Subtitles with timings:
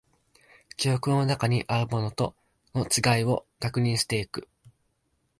[0.77, 2.35] 記憶の中にあるものと
[2.73, 4.47] の違いを確認していく